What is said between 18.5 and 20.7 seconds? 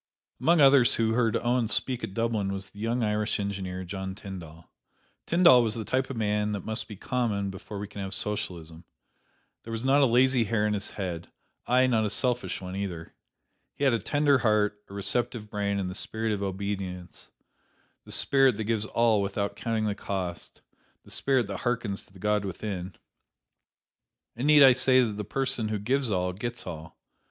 that gives all without counting the cost,